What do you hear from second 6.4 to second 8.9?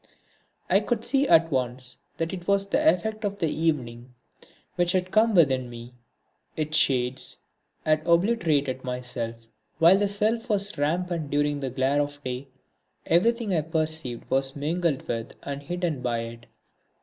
its shades had obliterated